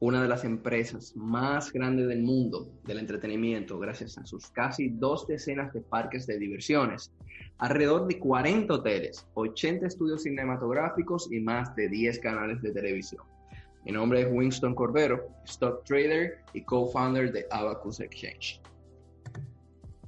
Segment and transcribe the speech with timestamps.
[0.00, 5.26] Una de las empresas más grandes del mundo del entretenimiento, gracias a sus casi dos
[5.26, 7.12] decenas de parques de diversiones,
[7.58, 13.22] alrededor de 40 hoteles, 80 estudios cinematográficos y más de 10 canales de televisión.
[13.84, 18.62] Mi nombre es Winston Cordero, stock trader y co-founder de Abacus Exchange.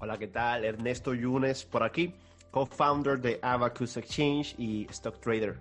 [0.00, 0.64] Hola, ¿qué tal?
[0.64, 2.14] Ernesto Yunes por aquí,
[2.50, 5.58] co-founder de Abacus Exchange y stock trader.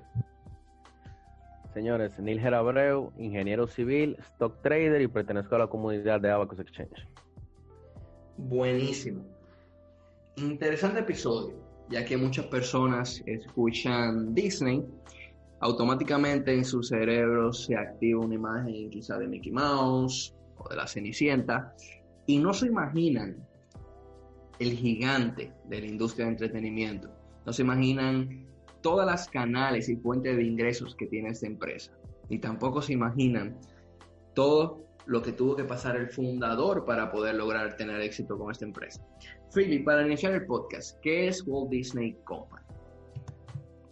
[1.74, 7.08] Señores, Nilger Abreu, ingeniero civil, stock trader y pertenezco a la comunidad de Abacus Exchange.
[8.38, 9.24] Buenísimo.
[10.36, 11.56] Interesante episodio,
[11.90, 14.84] ya que muchas personas escuchan Disney,
[15.62, 20.88] automáticamente en su cerebro se activa una imagen quizá de Mickey Mouse o de la
[20.88, 21.74] Cenicienta
[22.26, 23.38] y no se imaginan
[24.60, 27.10] el gigante de la industria de entretenimiento.
[27.46, 28.51] No se imaginan
[28.82, 31.92] todas las canales y fuentes de ingresos que tiene esta empresa.
[32.30, 33.58] Ni tampoco se imaginan
[34.34, 38.66] todo lo que tuvo que pasar el fundador para poder lograr tener éxito con esta
[38.66, 39.06] empresa.
[39.54, 42.64] Philip, para iniciar el podcast, ¿qué es Walt Disney Company?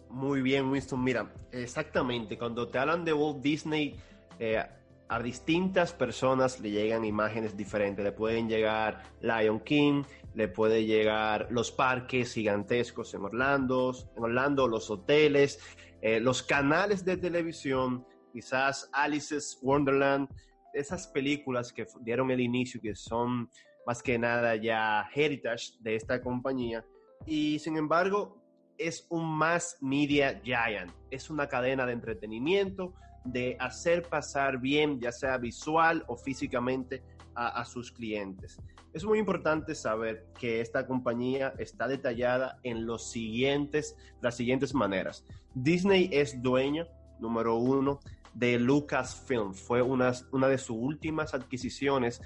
[0.08, 1.02] Muy bien, Winston.
[1.02, 3.96] Mira, exactamente, cuando te hablan de Walt Disney,
[4.38, 4.62] eh,
[5.10, 8.04] a distintas personas le llegan imágenes diferentes.
[8.04, 14.68] Le pueden llegar Lion King, le puede llegar los parques gigantescos en Orlando, en Orlando
[14.68, 15.58] los hoteles,
[16.02, 20.28] eh, los canales de televisión, quizás Alice's Wonderland,
[20.72, 23.50] esas películas que dieron el inicio, que son
[23.86, 26.84] más que nada ya heritage de esta compañía.
[27.26, 28.40] Y sin embargo,
[28.78, 35.12] es un mass media giant, es una cadena de entretenimiento, de hacer pasar bien, ya
[35.12, 37.02] sea visual o físicamente,
[37.34, 38.60] a, sus clientes.
[38.92, 45.24] Es muy importante saber que esta compañía está detallada en los siguientes, las siguientes maneras.
[45.54, 46.86] Disney es dueño,
[47.18, 48.00] número uno,
[48.34, 49.54] de Lucasfilm.
[49.54, 52.20] Fue una, una de sus últimas adquisiciones,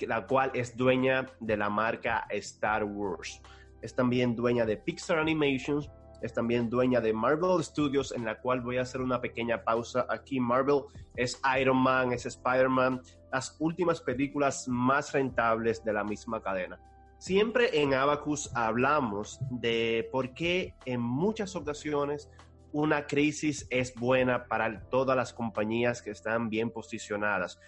[0.00, 3.40] la cual es dueña de la marca Star Wars.
[3.82, 5.90] Es también dueña de Pixar Animations,
[6.22, 10.06] es también dueña de Marvel Studios, en la cual voy a hacer una pequeña pausa
[10.08, 10.38] aquí.
[10.38, 10.82] Marvel
[11.16, 13.00] es Iron Man, es Spider-Man,
[13.32, 16.78] las últimas películas más rentables de la misma cadena.
[17.18, 22.30] Siempre en Abacus hablamos de por qué en muchas ocasiones
[22.72, 27.60] una crisis es buena para todas las compañías que están bien posicionadas.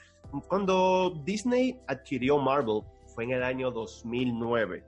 [0.48, 2.82] Cuando Disney adquirió Marvel
[3.14, 4.84] fue en el año 2009.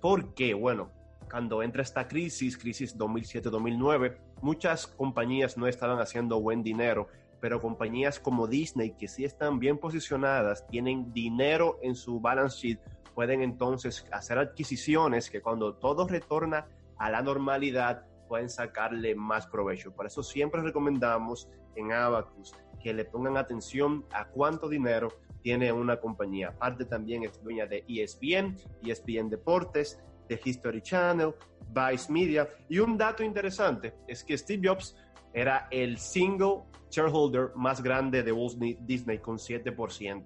[0.00, 0.54] ¿Por qué?
[0.54, 0.90] Bueno,
[1.30, 7.08] cuando entra esta crisis, crisis 2007-2009, muchas compañías no estaban haciendo buen dinero,
[7.40, 12.80] pero compañías como Disney, que sí están bien posicionadas, tienen dinero en su balance sheet,
[13.14, 16.66] pueden entonces hacer adquisiciones que cuando todo retorna
[16.98, 19.92] a la normalidad, pueden sacarle más provecho.
[19.92, 25.08] Por eso siempre recomendamos en Abacus que le pongan atención a cuánto dinero
[25.42, 26.48] tiene una compañía.
[26.48, 31.34] Aparte también es dueña de ESPN, ESPN Deportes, de History Channel,
[31.70, 32.48] Vice Media.
[32.68, 34.96] Y un dato interesante es que Steve Jobs
[35.40, 40.24] era el single shareholder más grande de Walt Disney con 7%.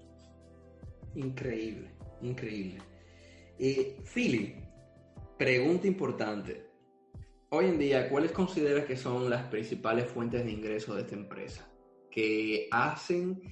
[1.16, 1.90] Increíble,
[2.22, 2.82] increíble.
[3.58, 4.56] Eh, Philip,
[5.36, 6.66] pregunta importante.
[7.50, 11.68] Hoy en día, ¿cuáles consideras que son las principales fuentes de ingreso de esta empresa?
[12.10, 13.42] Que hacen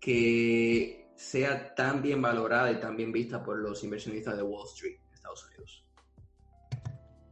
[0.00, 4.96] que sea tan bien valorada y tan bien vista por los inversionistas de Wall Street,
[5.12, 5.84] Estados Unidos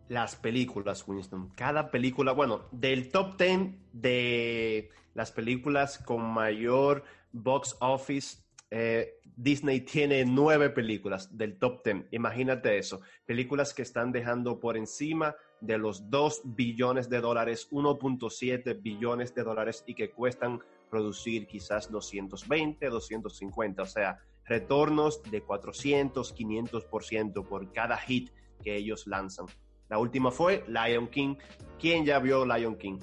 [0.09, 1.51] las películas, Winston.
[1.55, 8.39] Cada película, bueno, del top 10 de las películas con mayor box office,
[8.71, 12.07] eh, Disney tiene nueve películas del top 10.
[12.11, 13.01] Imagínate eso.
[13.25, 19.45] Películas que están dejando por encima de los 2 billones de dólares, 1.7 billones de
[19.45, 20.61] dólares y que cuestan
[20.91, 23.83] producir quizás 220, 250.
[23.83, 28.31] O sea, retornos de 400, 500% por cada hit
[28.63, 29.47] que ellos lanzan.
[29.89, 31.37] La última fue Lion King.
[31.81, 32.99] ¿Quién ya vio Lion King?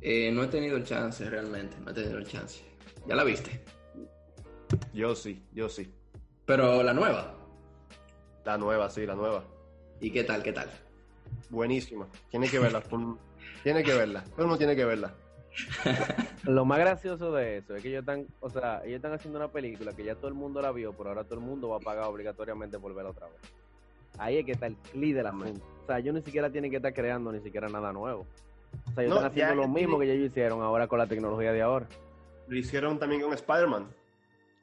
[0.00, 2.64] Eh, no he tenido el chance realmente, no he tenido el chance.
[3.06, 3.60] ¿Ya la viste?
[4.94, 5.92] Yo sí, yo sí.
[6.46, 7.34] Pero la nueva.
[8.44, 9.44] La nueva, sí, la nueva.
[10.00, 10.70] ¿Y qué tal, qué tal?
[11.50, 12.08] Buenísima.
[12.30, 12.82] Tiene que verla.
[13.62, 14.24] Tiene que verla.
[14.24, 15.14] Todo el mundo tiene que verla.
[16.44, 19.48] Lo más gracioso de eso es que ellos están, o sea, ellos están haciendo una
[19.48, 21.80] película que ya todo el mundo la vio, pero ahora todo el mundo va a
[21.80, 23.59] pagar obligatoriamente por verla otra vez.
[24.18, 25.64] Ahí es que está el clic de la asunto.
[25.82, 28.26] O sea, ellos ni siquiera tienen que estar creando ni siquiera nada nuevo.
[28.90, 30.98] O sea, ellos No, están haciendo ya- lo mismo tiene- que ellos hicieron ahora con
[30.98, 31.86] la tecnología de ahora.
[32.48, 33.86] Lo hicieron también con Spider-Man.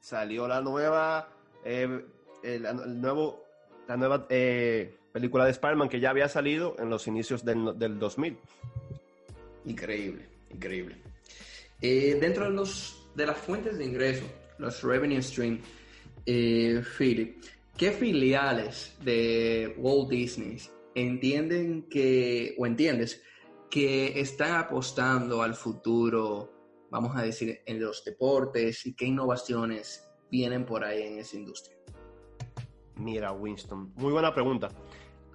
[0.00, 1.28] Salió la nueva,
[1.64, 2.04] eh,
[2.42, 3.42] el, el nuevo,
[3.88, 7.98] la nueva eh, película de Spider-Man que ya había salido en los inicios del, del
[7.98, 8.38] 2000.
[9.64, 10.96] Increíble, increíble.
[11.80, 14.24] Eh, dentro de, los, de las fuentes de ingreso,
[14.58, 15.60] los revenue stream,
[16.26, 17.42] eh, Philip,
[17.78, 20.58] ¿qué filiales de Walt Disney
[20.96, 23.22] entienden que, o entiendes,
[23.70, 26.52] que están apostando al futuro,
[26.90, 31.76] vamos a decir, en los deportes y qué innovaciones vienen por ahí en esa industria?
[32.96, 34.70] Mira, Winston, muy buena pregunta.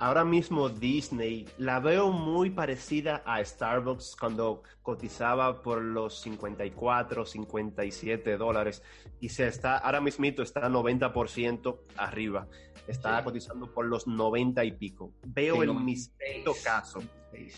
[0.03, 8.35] Ahora mismo Disney la veo muy parecida a Starbucks cuando cotizaba por los 54, 57
[8.35, 8.83] dólares
[9.21, 12.49] y se está, ahora mismito está 90% arriba.
[12.85, 13.23] Está Sí.
[13.23, 15.13] cotizando por los 90 y pico.
[15.25, 16.99] Veo Sí, el no, mismito caso,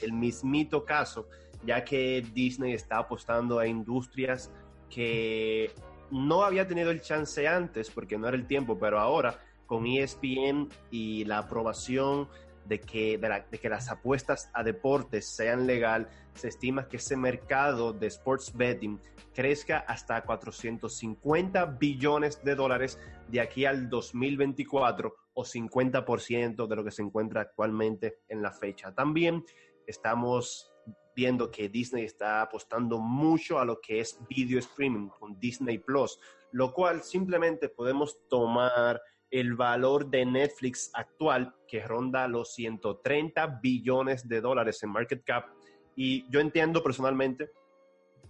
[0.03, 1.27] el mismito caso,
[1.65, 4.51] ya que Disney está apostando a industrias
[4.87, 5.71] que
[6.11, 10.69] no había tenido el chance antes porque no era el tiempo, pero ahora con ESPN
[10.91, 12.27] y la aprobación
[12.65, 16.97] de que, de, la- de que las apuestas a deportes sean legal, se estima que
[16.97, 18.99] ese mercado de sports betting
[19.35, 26.91] crezca hasta 450 billones de dólares de aquí al 2024 o 50% de lo que
[26.91, 28.93] se encuentra actualmente en la fecha.
[28.95, 29.43] También
[29.85, 30.71] estamos
[31.15, 36.19] viendo que Disney está apostando mucho a lo que es video streaming con Disney Plus,
[36.51, 39.01] lo cual simplemente podemos tomar
[39.31, 45.47] el valor de Netflix actual que ronda los 130 billones de dólares en market cap
[45.95, 47.49] y yo entiendo personalmente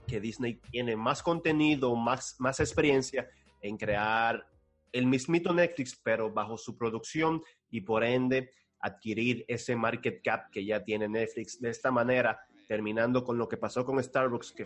[0.07, 3.27] que Disney tiene más contenido, más, más experiencia
[3.61, 4.47] en crear
[4.91, 10.63] el mismito Netflix, pero bajo su producción y por ende adquirir ese market cap que
[10.63, 11.59] ya tiene Netflix.
[11.59, 14.65] De esta manera, terminando con lo que pasó con Starbucks, que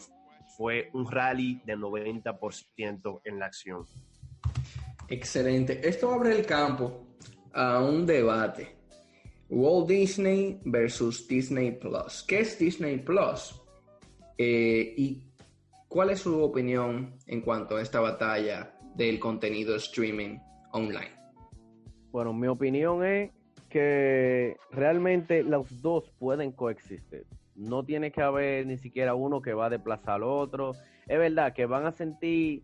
[0.58, 3.86] fue un rally de 90% en la acción.
[5.10, 5.88] Excelente.
[5.88, 7.08] Esto abre el campo
[7.54, 8.76] a un debate.
[9.50, 12.24] Walt Disney versus Disney Plus.
[12.28, 13.60] ¿Qué es Disney Plus?
[14.38, 15.24] Eh, ¿Y
[15.88, 20.38] cuál es su opinión en cuanto a esta batalla del contenido streaming
[20.72, 21.12] online?
[22.12, 23.32] Bueno, mi opinión es
[23.70, 27.26] que realmente los dos pueden coexistir.
[27.56, 30.74] No tiene que haber ni siquiera uno que va a desplazar al otro.
[31.08, 32.64] Es verdad que van a sentir,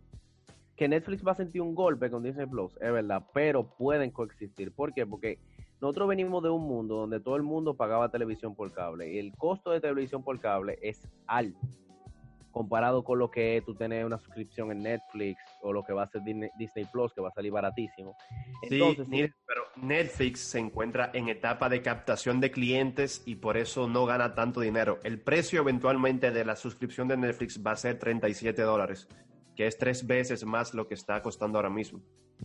[0.76, 4.72] que Netflix va a sentir un golpe con Disney Plus, es verdad, pero pueden coexistir.
[4.72, 5.06] ¿Por qué?
[5.06, 5.40] Porque
[5.82, 9.34] nosotros venimos de un mundo donde todo el mundo pagaba televisión por cable y el
[9.36, 11.60] costo de televisión por cable es alto
[12.56, 16.08] comparado con lo que tú tener una suscripción en Netflix o lo que va a
[16.08, 18.16] ser Disney, Plus, que va a salir baratísimo.
[18.62, 23.90] Entonces, sí, pero Netflix se encuentra en etapa de captación de clientes y por eso
[23.90, 25.00] no gana tanto dinero.
[25.04, 29.10] El precio eventualmente de la suscripción de Netflix va a ser 37 dólares,
[29.56, 32.02] que es tres veces más lo que está costando ahora mismo.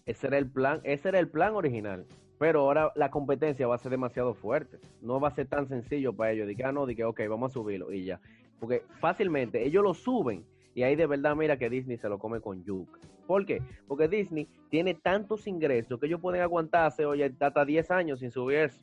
[0.07, 2.07] Ese era el plan, ese era el plan original.
[2.39, 4.79] Pero ahora la competencia va a ser demasiado fuerte.
[5.03, 6.49] No va a ser tan sencillo para ellos.
[6.57, 8.21] Que, ah, no, que, ok, vamos a subirlo y ya.
[8.59, 12.41] Porque fácilmente ellos lo suben y ahí de verdad mira que Disney se lo come
[12.41, 12.99] con yuca.
[13.27, 13.63] ¿Por qué?
[13.87, 18.59] Porque Disney tiene tantos ingresos que ellos pueden aguantarse, oye, hasta 10 años sin subir
[18.59, 18.81] eso.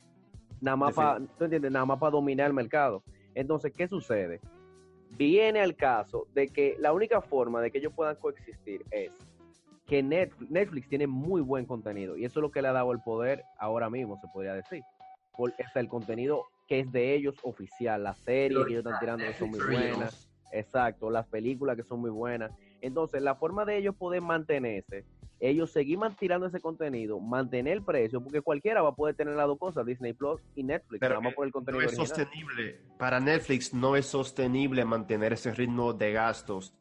[0.60, 1.70] Nada más para, ¿tú entiendes?
[1.70, 3.02] Nada más para dominar el mercado.
[3.34, 4.40] Entonces, ¿qué sucede?
[5.10, 9.12] Viene al caso de que la única forma de que ellos puedan coexistir es
[9.86, 12.92] que Netflix, Netflix tiene muy buen contenido y eso es lo que le ha dado
[12.92, 14.82] el poder ahora mismo, se podría decir.
[15.36, 19.24] Por, es el contenido que es de ellos oficial, las series que ellos están tirando
[19.24, 22.52] que son muy buenas, exacto, las películas que son muy buenas.
[22.82, 25.04] Entonces, la forma de ellos poder mantenerse,
[25.40, 29.46] ellos seguir tirando ese contenido, mantener el precio, porque cualquiera va a poder tener las
[29.46, 32.06] dos cosas, Disney Plus y Netflix, Pero que por el No contenido es original.
[32.08, 32.80] sostenible.
[32.98, 36.74] Para Netflix no es sostenible mantener ese ritmo de gastos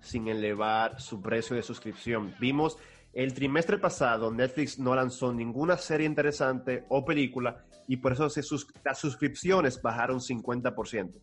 [0.00, 2.34] sin elevar su precio de suscripción.
[2.40, 2.78] Vimos
[3.12, 8.42] el trimestre pasado, Netflix no lanzó ninguna serie interesante o película y por eso se
[8.42, 11.20] sus- las suscripciones bajaron 50%.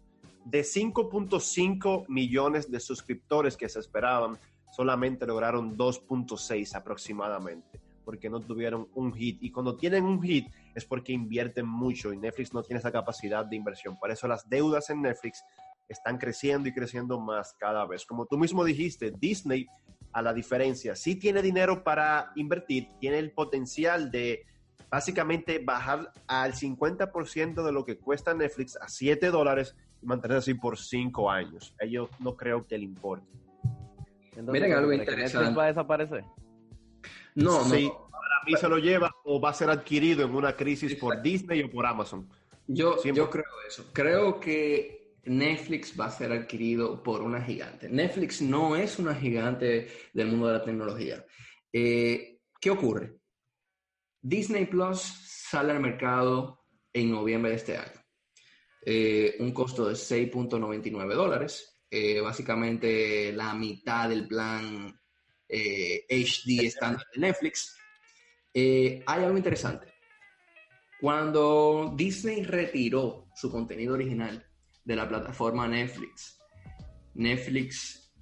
[0.50, 4.38] De 5.5 millones de suscriptores que se esperaban,
[4.72, 9.44] solamente lograron 2.6 aproximadamente, porque no tuvieron un hit.
[9.44, 13.46] Y cuando tienen un hit es porque invierten mucho y Netflix no tiene esa capacidad
[13.46, 14.00] de inversión.
[14.00, 15.44] Por eso las deudas en Netflix
[15.90, 18.06] están creciendo y creciendo más cada vez.
[18.06, 19.68] Como tú mismo dijiste, Disney
[20.14, 20.96] a la diferencia.
[20.96, 24.46] Si tiene dinero para invertir, tiene el potencial de
[24.90, 30.78] básicamente bajar al 50% de lo que cuesta Netflix a 7 dólares mantenerse así por
[30.78, 31.74] 5 años.
[31.82, 33.28] A ellos no creo que le importe.
[34.36, 35.56] Entonces, Miren algo ¿cree que interesante.
[35.58, 36.24] Va a desaparecer?
[37.36, 37.66] No, no.
[37.66, 41.22] Sí, para mí se lo lleva o va a ser adquirido en una crisis por
[41.22, 42.28] Disney o por Amazon.
[42.68, 43.24] Yo, Siempre.
[43.24, 43.90] yo creo eso.
[43.94, 47.90] Creo que Netflix va a ser adquirido por una gigante.
[47.90, 51.26] Netflix no es una gigante del mundo de la tecnología.
[51.72, 53.18] Eh, ¿Qué ocurre?
[54.22, 56.64] Disney Plus sale al mercado
[56.94, 58.02] en noviembre de este año.
[58.90, 61.78] Eh, un costo de 6.99 dólares.
[61.92, 64.98] Eh, básicamente la mitad del plan
[65.50, 67.76] eh, HD estándar de Netflix.
[68.54, 69.88] Eh, hay algo interesante.
[71.02, 74.48] Cuando Disney retiró su contenido original
[74.86, 76.40] de la plataforma Netflix,
[77.14, 78.14] Netflix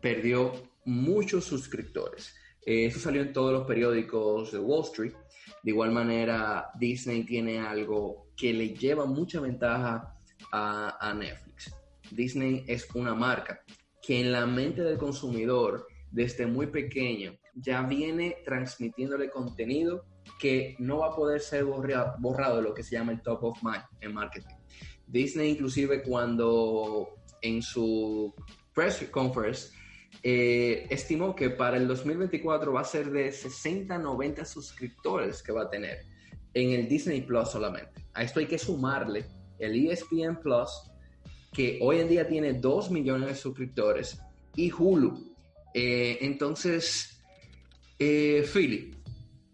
[0.00, 0.52] perdió
[0.84, 2.34] muchos suscriptores.
[2.66, 5.14] Eh, eso salió en todos los periódicos de Wall Street.
[5.62, 10.14] De igual manera, Disney tiene algo que le lleva mucha ventaja
[10.52, 11.74] a, Netflix.
[12.12, 13.60] Disney es una marca
[14.00, 20.06] que en la mente del consumidor, desde muy pequeño, ya viene transmitiéndole contenido
[20.38, 23.42] que no va a poder ser borra- borrado de lo que se llama el top
[23.42, 24.54] of mind en marketing.
[25.06, 27.08] Disney inclusive cuando
[27.42, 28.32] en su
[28.72, 29.70] press conference
[30.22, 35.52] eh, estimó que para el 2024 va a ser de 60 a 90 suscriptores que
[35.52, 35.98] va a tener
[36.54, 38.06] en el Disney Plus solamente.
[38.14, 39.26] A esto hay que sumarle
[39.58, 40.70] el ESPN Plus,
[41.52, 44.20] que hoy en día tiene 2 millones de suscriptores,
[44.54, 45.34] y Hulu.
[45.74, 47.22] Eh, entonces,
[47.98, 48.94] eh, Philip,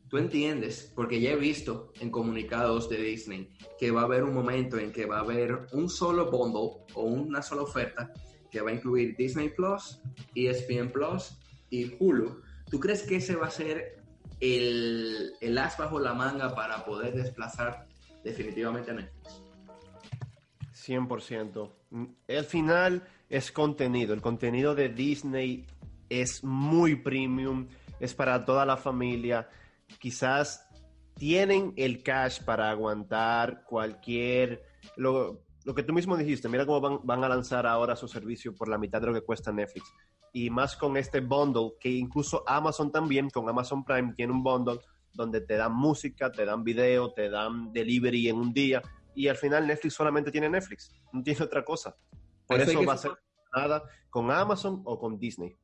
[0.08, 4.32] tú entiendes, porque ya he visto en comunicados de Disney que va a haber un
[4.32, 8.12] momento en que va a haber un solo bundle o una sola oferta
[8.50, 10.00] que va a incluir Disney Plus,
[10.34, 11.36] ESPN Plus
[11.70, 12.40] y Hulu.
[12.70, 14.03] ¿Tú crees que ese va a ser
[14.40, 17.86] el, el as bajo la manga para poder desplazar
[18.22, 19.44] definitivamente a Netflix?
[20.86, 21.70] 100%.
[21.90, 24.14] Mm, El final es contenido.
[24.14, 25.66] El contenido de Disney
[26.08, 27.68] es muy premium,
[28.00, 29.48] es para toda la familia.
[29.98, 30.66] Quizás
[31.16, 34.62] tienen el cash para aguantar cualquier...
[34.96, 38.54] Lo, lo que tú mismo dijiste, mira cómo van, van a lanzar ahora su servicio
[38.54, 39.92] por la mitad de lo que cuesta Netflix.
[40.32, 44.80] Y más con este bundle, que incluso Amazon también, con Amazon Prime, tiene un bundle
[45.12, 48.82] donde te dan música, te dan video, te dan delivery en un día
[49.14, 51.96] y al final Netflix solamente tiene Netflix, no tiene otra cosa.
[52.46, 53.12] Por Eso eso va a ser
[53.54, 55.56] nada con Amazon o con Disney.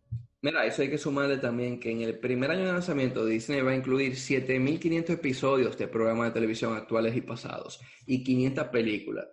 [0.43, 3.73] Mira, eso hay que sumarle también que en el primer año de lanzamiento Disney va
[3.73, 9.27] a incluir 7.500 episodios de programas de televisión actuales y pasados y 500 películas.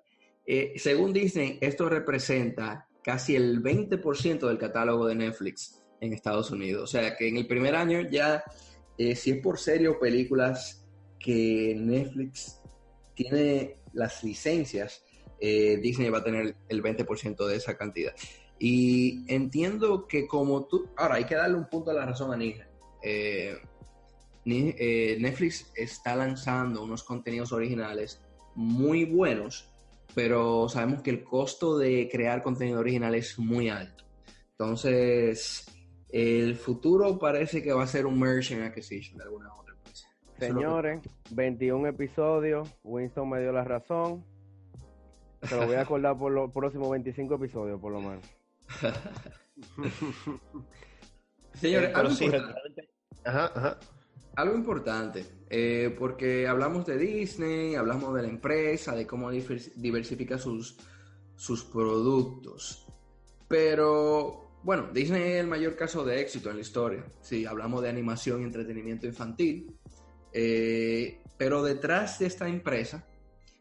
[0.48, 6.84] Eh, según Disney, esto representa casi el 20% del catálogo de Netflix en Estados Unidos.
[6.84, 8.44] O sea que en el primer año ya,
[8.98, 10.88] eh, si es por serio películas
[11.20, 12.62] que Netflix
[13.14, 15.04] tiene las licencias,
[15.40, 18.14] eh, Disney va a tener el 20% de esa cantidad.
[18.58, 22.38] Y entiendo que como tú, ahora hay que darle un punto a la razón a
[22.38, 22.68] Nija.
[24.46, 28.22] Ni- eh, Netflix está lanzando unos contenidos originales
[28.56, 29.70] muy buenos,
[30.16, 34.04] pero sabemos que el costo de crear contenido original es muy alto.
[34.52, 35.66] Entonces,
[36.10, 40.08] el futuro parece que va a ser un merchant acquisition de alguna otra empresa.
[40.24, 41.00] Eso es lo que- Señores,
[41.32, 42.70] 21 episodios.
[42.84, 44.26] Winston me dio la razón.
[45.44, 48.26] Se lo voy a acordar por los próximos 25 episodios, por lo menos.
[51.54, 52.90] Señores, Eh, pero algo sí, importante.
[53.26, 53.78] Ajá, ajá.
[54.38, 60.38] Algo importante, eh, porque hablamos de Disney, hablamos de la empresa, de cómo divers- diversifica
[60.38, 60.78] sus,
[61.36, 62.86] sus productos.
[63.48, 67.04] Pero, bueno, Disney es el mayor caso de éxito en la historia.
[67.20, 69.76] Si hablamos de animación y entretenimiento infantil.
[70.32, 73.08] Eh, pero detrás de esta empresa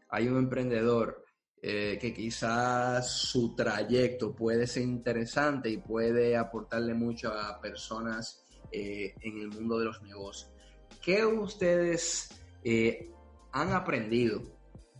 [0.09, 1.25] hay un emprendedor
[1.59, 9.15] eh, que quizás su trayecto puede ser interesante y puede aportarle mucho a personas eh,
[9.21, 10.51] en el mundo de los negocios.
[11.07, 13.09] ¿Qué ustedes eh,
[13.53, 14.41] han aprendido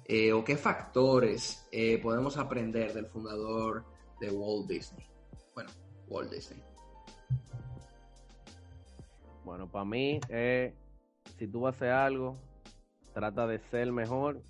[0.06, 3.84] eh, o qué factores eh, podemos aprender del fundador
[4.22, 5.06] de Walt Disney?
[5.54, 5.70] Bueno,
[6.08, 6.64] Walt Disney.
[9.44, 10.22] Bueno, para mí,
[11.38, 12.38] si tú vas a algo,
[13.14, 14.42] trata de ser mejor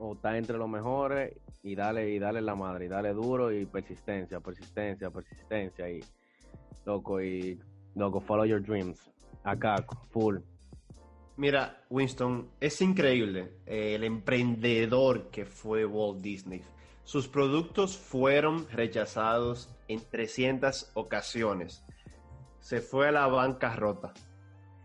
[0.00, 3.64] o estar entre los mejores y dale, y dale la madre, y dale duro y
[3.64, 6.00] persistencia, persistencia, persistencia y
[6.84, 7.60] loco, y
[7.94, 9.08] loco, follow your dreams.
[9.44, 10.38] Acá, full.
[11.38, 16.62] Mira, Winston, es increíble eh, el emprendedor que fue Walt Disney.
[17.04, 21.84] Sus productos fueron rechazados en 300 ocasiones.
[22.58, 24.14] se fue a la bancarrota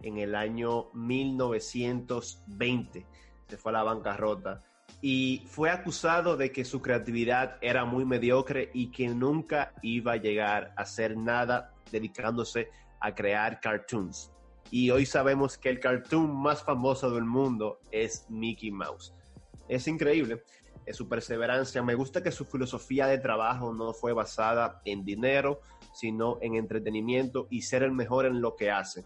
[0.03, 3.05] en el año 1920.
[3.48, 4.63] Se fue a la bancarrota
[5.01, 10.17] y fue acusado de que su creatividad era muy mediocre y que nunca iba a
[10.17, 14.31] llegar a hacer nada dedicándose a crear cartoons.
[14.70, 19.13] Y hoy sabemos que el cartoon más famoso del mundo es Mickey Mouse.
[19.68, 20.44] Es increíble
[20.86, 21.82] es su perseverancia.
[21.84, 25.62] Me gusta que su filosofía de trabajo no fue basada en dinero,
[25.94, 29.06] sino en entretenimiento y ser el mejor en lo que hace.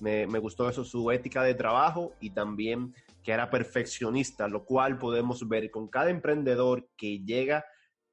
[0.00, 4.98] Me, me gustó eso, su ética de trabajo y también que era perfeccionista, lo cual
[4.98, 7.64] podemos ver con cada emprendedor que llega,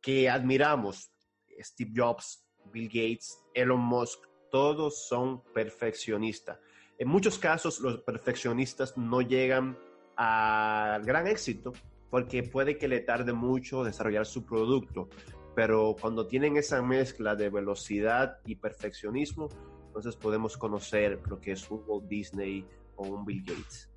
[0.01, 1.11] que admiramos.
[1.59, 4.19] Steve Jobs, Bill Gates, Elon Musk,
[4.51, 6.59] todos son perfeccionistas.
[6.99, 9.77] En muchos casos los perfeccionistas no llegan
[10.15, 11.73] al gran éxito
[12.09, 15.09] porque puede que le tarde mucho desarrollar su producto,
[15.55, 19.49] pero cuando tienen esa mezcla de velocidad y perfeccionismo,
[19.87, 23.91] entonces podemos conocer lo que es un Walt Disney o un Bill Gates.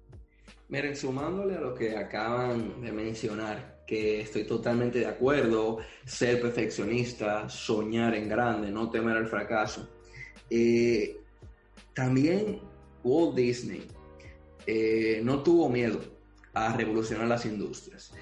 [0.68, 7.48] Miren, sumándole a lo que acaban de mencionar, que estoy totalmente de acuerdo, ser perfeccionista,
[7.48, 9.88] soñar en grande, no temer al fracaso.
[10.48, 11.16] Eh,
[11.92, 12.60] también
[13.02, 13.86] Walt Disney
[14.66, 16.00] eh, no tuvo miedo
[16.52, 18.12] a revolucionar las industrias.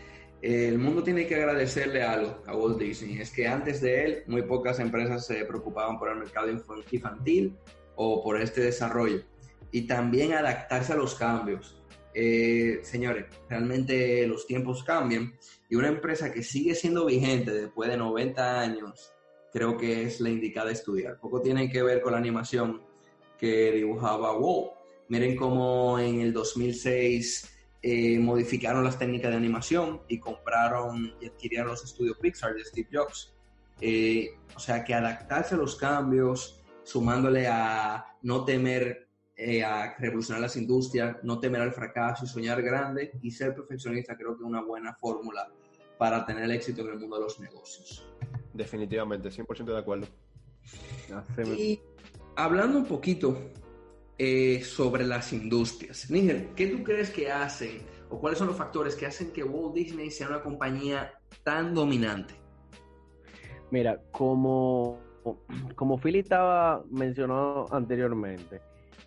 [0.41, 4.43] El mundo tiene que agradecerle algo a Walt Disney, es que antes de él muy
[4.43, 7.57] pocas empresas se preocupaban por el mercado infantil
[7.97, 9.25] o por este desarrollo
[9.73, 11.83] y también adaptarse a los cambios.
[12.15, 15.35] Eh, señores, realmente los tiempos cambian
[15.69, 19.13] y una empresa que sigue siendo vigente después de 90 años,
[19.53, 21.19] creo que es la indicada a estudiar.
[21.21, 22.83] Poco tiene que ver con la animación
[23.39, 24.73] que dibujaba Walt.
[25.09, 31.69] Miren cómo en el 2006 eh, modificaron las técnicas de animación y compraron y adquirieron
[31.69, 33.33] los estudios Pixar de Steve Jobs.
[33.81, 39.09] Eh, o sea que adaptarse a los cambios, sumándole a no temer
[39.41, 44.17] eh, a revolucionar las industrias, no temer al fracaso y soñar grande y ser perfeccionista,
[44.17, 45.49] creo que es una buena fórmula
[45.97, 48.05] para tener éxito en el mundo de los negocios.
[48.53, 50.07] Definitivamente, 100% de acuerdo.
[51.57, 51.81] Y
[52.39, 53.51] hablando un poquito
[54.17, 56.09] eh, sobre las industrias.
[56.09, 59.75] Níger, ¿qué tú crees que hacen o cuáles son los factores que hacen que Walt
[59.75, 62.35] Disney sea una compañía tan dominante?
[63.73, 65.01] Mira, como,
[65.75, 68.63] como Philly estaba mencionado anteriormente,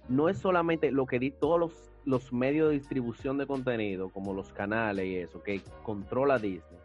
[0.09, 4.33] no es solamente lo que di todos los, los medios de distribución de contenido, como
[4.33, 6.80] los canales y eso, que controla Disney,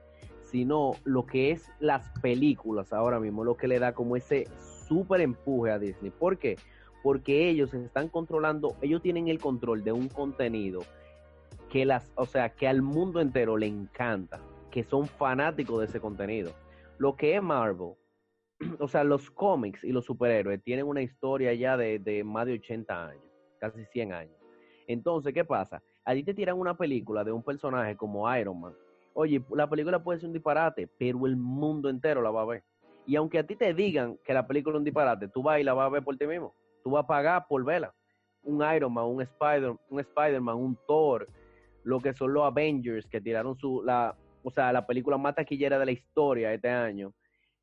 [0.57, 4.47] sino lo que es las películas ahora mismo, lo que le da como ese
[4.89, 6.11] súper empuje a Disney.
[6.11, 6.57] ¿Por qué?
[7.03, 10.81] Porque ellos están controlando, ellos tienen el control de un contenido
[11.69, 14.41] que las, o sea, que al mundo entero le encanta,
[14.71, 16.53] que son fanáticos de ese contenido.
[16.97, 17.93] Lo que es Marvel,
[18.81, 22.55] o sea, los cómics y los superhéroes tienen una historia ya de, de más de
[22.55, 23.25] 80 años,
[23.61, 24.37] casi 100 años.
[24.87, 25.83] Entonces, ¿qué pasa?
[26.03, 28.86] Allí te tiran una película de un personaje como Iron Man.
[29.19, 32.65] Oye, la película puede ser un disparate, pero el mundo entero la va a ver.
[33.07, 35.63] Y aunque a ti te digan que la película es un disparate, tú vas y
[35.63, 36.55] la vas a ver por ti mismo.
[36.85, 37.95] Tú vas a pagar por verla.
[38.43, 41.27] Un Iron Man, un Spider, un Spider-Man, un Thor,
[41.83, 45.79] lo que son los Avengers que tiraron su la, o sea, la película más taquillera
[45.79, 47.15] de la historia este año.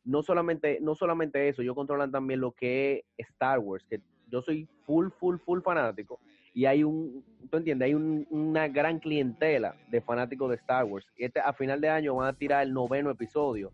[0.04, 4.42] No solamente, no solamente eso, ellos controlan también lo que es Star Wars, que yo
[4.42, 6.20] soy full, full, full fanático.
[6.54, 11.06] Y hay un, tú entiendes, hay un- una gran clientela de fanáticos de Star Wars.
[11.18, 13.72] Y este, a final de año van a tirar el noveno episodio.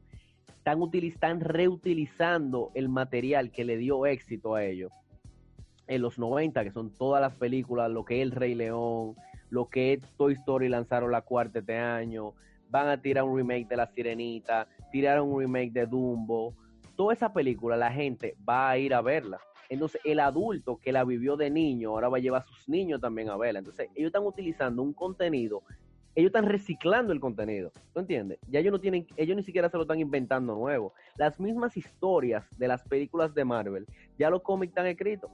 [0.48, 4.92] Están, están reutilizando el material que le dio éxito a ellos
[5.88, 9.16] en los 90, que son todas las películas, lo que es El Rey León,
[9.50, 12.34] lo que es Toy Story, lanzaron la cuarta este año,
[12.70, 16.54] van a tirar un remake de La Sirenita, tiraron un remake de Dumbo,
[16.96, 19.40] toda esa película la gente va a ir a verla.
[19.70, 23.00] Entonces el adulto que la vivió de niño ahora va a llevar a sus niños
[23.00, 23.60] también a verla.
[23.60, 25.62] Entonces ellos están utilizando un contenido,
[26.16, 28.40] ellos están reciclando el contenido, ¿tú entiendes?
[28.50, 30.94] Ya ellos no tienen, ellos ni siquiera se lo están inventando nuevo.
[31.16, 33.86] Las mismas historias de las películas de Marvel,
[34.18, 35.30] ya los cómics están escritos.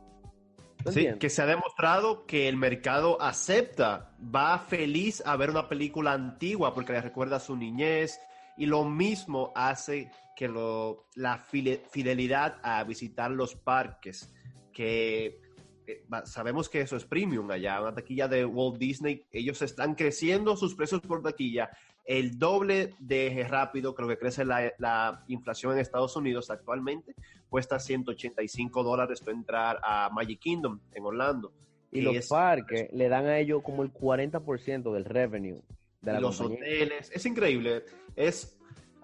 [0.84, 5.68] ¿Tú Sí, que se ha demostrado que el mercado acepta, va feliz a ver una
[5.68, 8.20] película antigua porque le recuerda a su niñez
[8.56, 14.34] y lo mismo hace que lo, la fidelidad a visitar los parques,
[14.74, 15.40] que
[15.88, 20.58] eh, sabemos que eso es premium allá, una taquilla de Walt Disney, ellos están creciendo
[20.58, 21.70] sus precios por taquilla,
[22.04, 27.16] el doble de rápido, creo que crece la, la inflación en Estados Unidos actualmente,
[27.50, 31.52] cuesta 185 dólares para entrar a Magic Kingdom en Orlando.
[31.92, 35.62] Y los es- parques le dan a ellos como el 40% del revenue
[36.02, 36.60] de la los compañía.
[36.66, 37.10] hoteles.
[37.14, 37.84] Es increíble.
[38.16, 38.55] Es,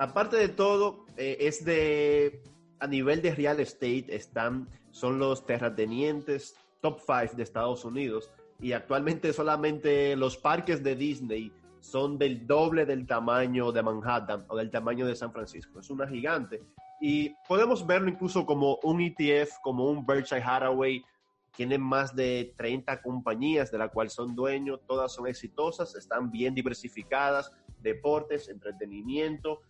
[0.02, 2.42] aparte de todo, eh, es de
[2.80, 8.72] a nivel de real estate están, son los terratenientes top 5 de Estados Unidos y
[8.72, 14.72] actualmente solamente los parques de Disney son del doble del tamaño de Manhattan o del
[14.72, 15.80] tamaño de San Francisco.
[15.80, 16.64] Es una gigante.
[17.00, 21.04] Y podemos verlo incluso como un ETF, como un Berkshire Hathaway.
[21.56, 26.56] Tienen más de 30 compañías de la cual son dueños, todas son exitosas, están bien
[26.56, 29.62] diversificadas, deportes, entretenimiento,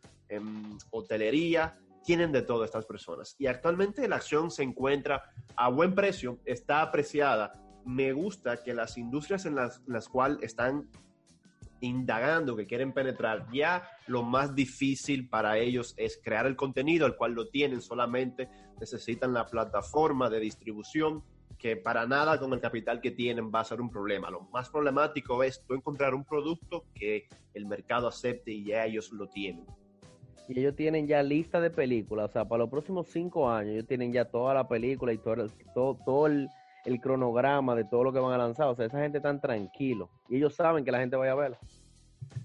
[0.91, 3.35] hotelería, tienen de todo estas personas.
[3.37, 7.53] Y actualmente la acción se encuentra a buen precio, está apreciada.
[7.85, 10.89] Me gusta que las industrias en las, las cuales están
[11.81, 17.15] indagando, que quieren penetrar, ya lo más difícil para ellos es crear el contenido, el
[17.15, 21.23] cual lo tienen, solamente necesitan la plataforma de distribución,
[21.57, 24.31] que para nada con el capital que tienen va a ser un problema.
[24.31, 29.11] Lo más problemático es tú encontrar un producto que el mercado acepte y ya ellos
[29.11, 29.65] lo tienen.
[30.47, 33.87] Y ellos tienen ya lista de películas, o sea, para los próximos cinco años, ellos
[33.87, 36.49] tienen ya toda la película y todo, todo, todo el,
[37.01, 38.67] cronograma de todo lo que van a lanzar.
[38.67, 40.09] O sea, esa gente tan tranquilo.
[40.29, 41.59] Y ellos saben que la gente vaya a verla.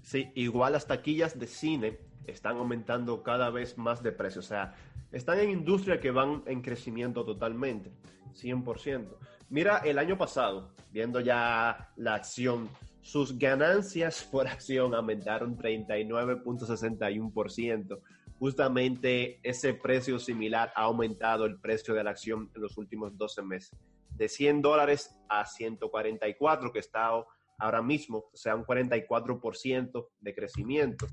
[0.01, 4.39] Sí, igual las taquillas de cine están aumentando cada vez más de precio.
[4.39, 4.75] O sea,
[5.11, 7.91] están en industria que van en crecimiento totalmente,
[8.33, 9.07] 100%.
[9.49, 12.69] Mira, el año pasado, viendo ya la acción,
[13.07, 18.01] sus ganancias por acción aumentaron 39.61%.
[18.37, 23.43] Justamente ese precio similar ha aumentado el precio de la acción en los últimos 12
[23.43, 23.71] meses.
[24.09, 27.11] De 100 dólares a 144 que está
[27.57, 31.07] ahora mismo, o sea, un 44% de crecimiento.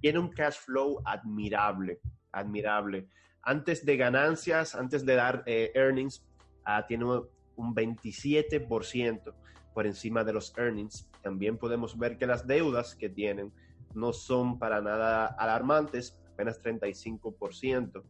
[0.00, 2.00] Tiene un cash flow admirable,
[2.32, 3.08] admirable.
[3.42, 6.24] Antes de ganancias, antes de dar eh, earnings,
[6.64, 9.34] ah, tiene un un 27%
[9.76, 11.06] por encima de los earnings.
[11.22, 13.52] También podemos ver que las deudas que tienen
[13.94, 18.02] no son para nada alarmantes, apenas 35%.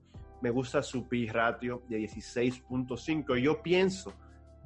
[0.43, 3.37] Me gusta su P ratio de 16.5.
[3.39, 4.13] Yo pienso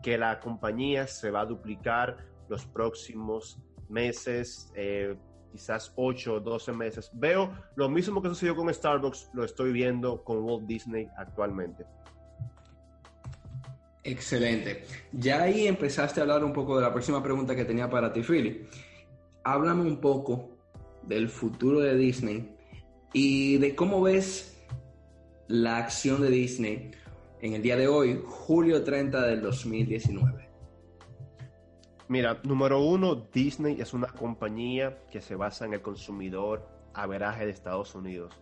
[0.03, 2.19] que la compañía se va a duplicar
[2.51, 3.59] los próximos
[3.89, 5.17] meses, eh,
[5.53, 7.11] quizás 8 o 12 meses.
[7.15, 11.87] Veo lo mismo que sucedió con Starbucks, lo estoy viendo con Walt Disney actualmente.
[14.03, 14.85] Excelente.
[15.13, 18.23] Ya ahí empezaste a hablar un poco de la próxima pregunta que tenía para ti,
[18.23, 18.67] Philly.
[19.45, 20.57] Háblame un poco
[21.03, 22.57] del futuro de Disney
[23.13, 24.63] y de cómo ves
[25.49, 26.93] la acción de Disney
[27.41, 30.49] en el día de hoy, julio 30 del 2019.
[32.09, 37.53] Mira, número uno, Disney es una compañía que se basa en el consumidor averaje de
[37.53, 38.35] Estados Unidos.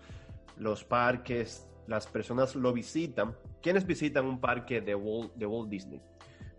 [0.57, 3.35] Los parques, las personas lo visitan.
[3.63, 5.33] ¿Quiénes visitan un parque de Walt,
[5.69, 6.01] Disney?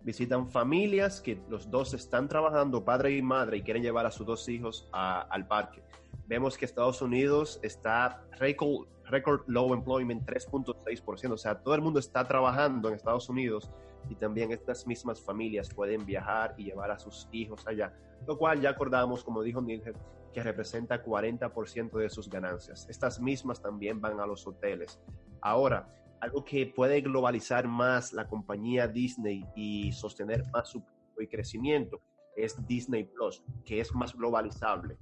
[0.01, 4.25] Visitan familias que los dos están trabajando, padre y madre, y quieren llevar a sus
[4.25, 5.83] dos hijos a- al parque.
[6.27, 11.99] Vemos que Estados Unidos está record, record low employment 3.6%, o sea, todo el mundo
[11.99, 13.69] está trabajando en Estados Unidos
[14.09, 17.93] y también estas mismas familias pueden viajar y llevar a sus hijos allá,
[18.27, 19.95] lo cual ya acordamos, como dijo Nilgel,
[20.33, 22.87] que representa 40% de sus ganancias.
[22.89, 24.99] Estas mismas también van a los hoteles.
[25.41, 30.83] Ahora, algo que puede globalizar más la compañía Disney y sostener más su
[31.29, 32.01] crecimiento
[32.35, 34.97] es Disney Plus, que es más globalizable.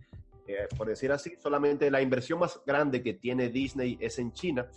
[0.48, 4.68] Eh, por decir así, solamente la inversión más grande que tiene Disney es en China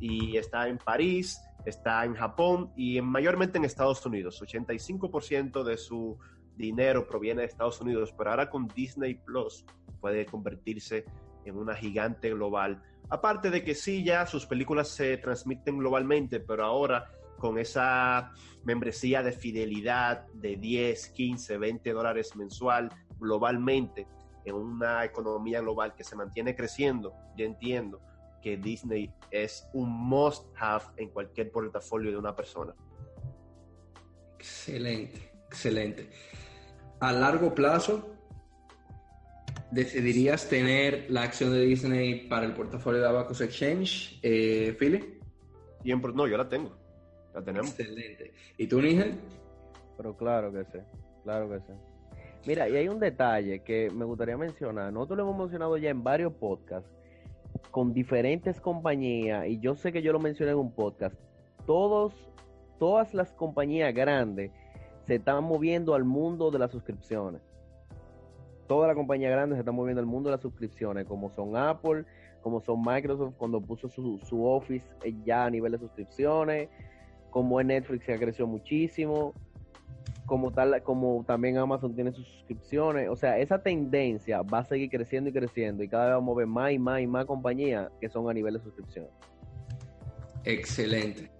[0.00, 4.40] y está en París, está en Japón y en- mayormente en Estados Unidos.
[4.42, 6.18] 85% de su
[6.56, 9.64] dinero proviene de Estados Unidos, pero ahora con Disney Plus
[10.00, 11.04] puede convertirse
[11.44, 12.82] en una gigante global.
[13.08, 18.32] Aparte de que sí, ya sus películas se transmiten globalmente, pero ahora con esa
[18.64, 24.06] membresía de fidelidad de 10, 15, 20 dólares mensual globalmente
[24.44, 28.00] en una economía global que se mantiene creciendo, yo entiendo
[28.40, 32.74] que Disney es un must have en cualquier portafolio de una persona.
[34.38, 36.10] Excelente, excelente.
[37.00, 38.14] A largo plazo,
[39.70, 45.18] ¿decidirías tener la acción de Disney para el portafolio de Abacus Exchange, eh, Philly?
[45.82, 46.76] Siempre, no, yo la tengo.
[47.34, 47.70] La tenemos.
[47.70, 48.32] Excelente.
[48.56, 49.14] ¿Y tú, Nigel?
[49.96, 50.78] Pero claro que sí,
[51.24, 51.72] claro que sí.
[52.46, 54.92] Mira, y hay un detalle que me gustaría mencionar.
[54.92, 56.90] Nosotros lo hemos mencionado ya en varios podcasts
[57.70, 61.14] con diferentes compañías, y yo sé que yo lo mencioné en un podcast.
[61.66, 62.14] Todos,
[62.78, 64.50] todas las compañías grandes
[65.06, 67.42] se están moviendo al mundo de las suscripciones.
[68.66, 72.04] Todas las compañías grandes se están moviendo al mundo de las suscripciones, como son Apple,
[72.42, 76.68] como son Microsoft cuando puso su, su Office eh, ya a nivel de suscripciones,
[77.30, 79.34] como es Netflix que ha crecido muchísimo,
[80.30, 84.88] como tal, como también Amazon tiene sus suscripciones, o sea, esa tendencia va a seguir
[84.88, 87.90] creciendo y creciendo y cada vez vamos a ver más y más y más compañías
[88.00, 89.08] que son a nivel de suscripción.
[90.44, 91.32] Excelente.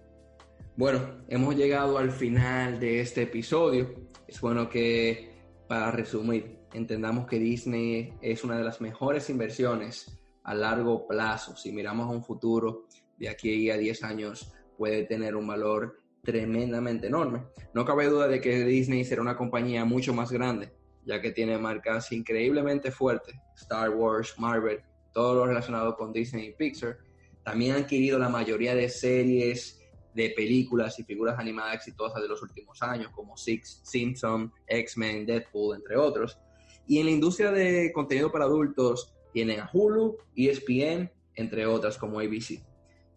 [0.75, 3.95] Bueno, hemos llegado al final de este episodio.
[4.27, 5.31] Es bueno que,
[5.69, 11.55] para resumir, entendamos que Disney es una de las mejores inversiones a largo plazo.
[11.55, 17.07] Si miramos a un futuro de aquí a 10 años, puede tener un valor tremendamente
[17.07, 17.43] enorme.
[17.73, 20.71] No cabe duda de que Disney será una compañía mucho más grande,
[21.05, 24.81] ya que tiene marcas increíblemente fuertes, Star Wars, Marvel,
[25.13, 26.97] todo lo relacionado con Disney y Pixar.
[27.43, 29.79] También ha adquirido la mayoría de series
[30.13, 35.77] de películas y figuras animadas exitosas de los últimos años, como Six, Simpson, X-Men, Deadpool,
[35.77, 36.37] entre otros.
[36.85, 42.19] Y en la industria de contenido para adultos tienen a Hulu, ESPN, entre otras como
[42.19, 42.61] ABC.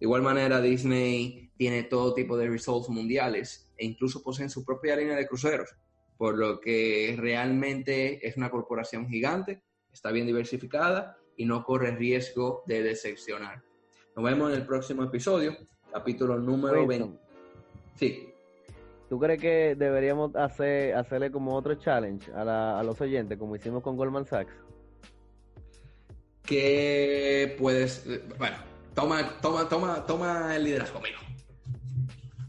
[0.04, 4.96] De igual manera, Disney tiene todo tipo de resorts mundiales e incluso poseen su propia
[4.96, 5.70] línea de cruceros,
[6.18, 12.64] por lo que realmente es una corporación gigante, está bien diversificada y no corre riesgo
[12.66, 13.62] de decepcionar.
[14.14, 15.56] Nos vemos en el próximo episodio,
[15.90, 17.04] capítulo número 20.
[17.04, 17.20] Winston,
[17.94, 18.28] Sí,
[19.08, 23.56] ¿Tú crees que deberíamos hacer, hacerle como otro challenge a, la- a los oyentes, como
[23.56, 24.52] hicimos con Goldman Sachs?
[26.44, 28.04] que puedes,
[28.36, 28.56] bueno,
[28.94, 31.18] toma, toma, toma, toma el liderazgo, amigo.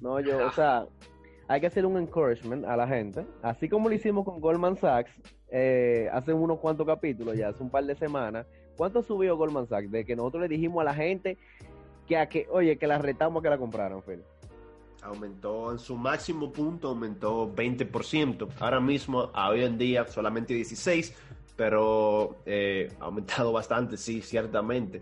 [0.02, 0.86] No, yo, o sea,
[1.48, 5.12] hay que hacer un encouragement a la gente, así como lo hicimos con Goldman Sachs
[5.50, 8.46] eh, hace unos cuantos capítulos, ya hace un par de semanas.
[8.76, 9.90] ¿Cuánto subió Goldman Sachs?
[9.90, 11.38] De que nosotros le dijimos a la gente
[12.08, 14.22] que, a que oye, que la retamos a que la compraran, Phil.
[15.02, 18.50] Aumentó en su máximo punto, aumentó 20%.
[18.60, 21.14] Ahora mismo, a hoy en día, solamente 16%,
[21.56, 25.00] pero eh, ha aumentado bastante, sí, ciertamente.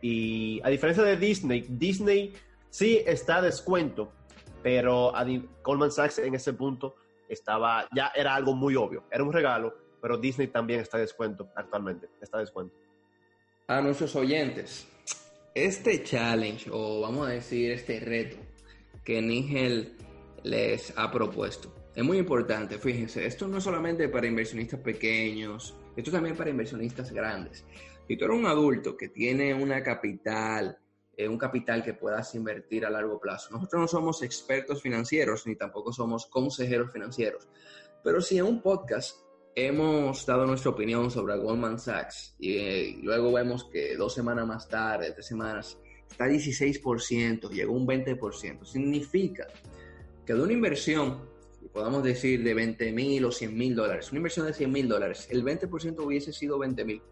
[0.00, 2.32] Y a diferencia de Disney, Disney
[2.70, 4.12] sí está a descuento,
[4.62, 5.24] pero a
[5.62, 6.96] Goldman Sachs en ese punto
[7.28, 11.48] estaba, ya era algo muy obvio, era un regalo, pero Disney también está a descuento
[11.56, 12.74] actualmente, está a descuento.
[13.68, 14.86] A nuestros oyentes,
[15.54, 18.36] este challenge, o vamos a decir este reto
[19.04, 19.96] que Nigel
[20.42, 22.78] les ha propuesto, es muy importante.
[22.78, 27.64] Fíjense, esto no es solamente para inversionistas pequeños, esto también para inversionistas grandes.
[28.06, 30.78] Si tú eres un adulto que tiene una capital,
[31.16, 35.56] eh, un capital que puedas invertir a largo plazo, nosotros no somos expertos financieros ni
[35.56, 37.48] tampoco somos consejeros financieros,
[38.04, 39.18] pero si en un podcast
[39.56, 44.68] hemos dado nuestra opinión sobre Goldman Sachs y eh, luego vemos que dos semanas más
[44.68, 48.64] tarde, tres semanas, está 16%, llegó un 20%.
[48.64, 49.48] Significa
[50.24, 54.18] que de una inversión, si podamos decir de 20 mil o 100 mil dólares, una
[54.18, 57.02] inversión de 100 mil dólares, el 20% hubiese sido 20 mil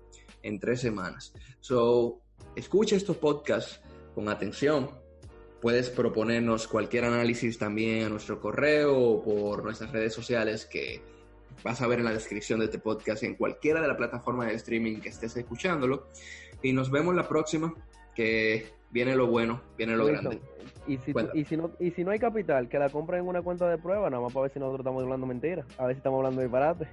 [0.45, 1.33] en tres semanas.
[1.61, 2.21] So,
[2.55, 3.81] escucha estos podcasts
[4.15, 4.91] con atención.
[5.61, 11.03] Puedes proponernos cualquier análisis también a nuestro correo o por nuestras redes sociales que
[11.65, 14.55] vas a ver en la descripción de este podcast en cualquiera de las plataformas de
[14.55, 16.09] streaming que estés escuchándolo.
[16.63, 17.75] Y nos vemos la próxima,
[18.15, 20.41] que viene lo bueno, viene lo grande.
[20.87, 21.41] Y si, tú- Cuéntame.
[21.41, 23.79] y, si no, y si no hay capital, que la compren en una cuenta de
[23.79, 26.43] prueba, nada más para ver si nosotros estamos hablando mentiras, a ver si estamos hablando
[26.43, 26.89] disparate.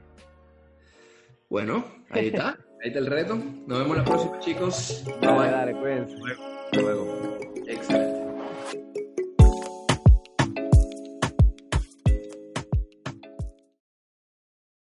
[1.50, 3.36] Bueno, ahí está, ahí está el reto.
[3.68, 5.04] Nos vemos la próxima, chicos.
[5.06, 5.52] Bye Dale, bye.
[5.52, 6.16] dale, cuídense.
[6.66, 7.38] Hasta luego.
[7.68, 8.11] Excelente.